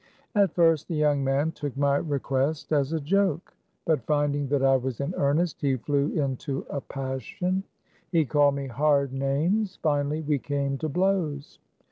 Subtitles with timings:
[0.33, 3.53] At first the young man took my request as a joke.
[3.85, 7.63] But finding that I was in earnest, he flew into a passion.
[8.11, 9.77] He called me hard names.
[9.83, 11.59] Finally we came to blows.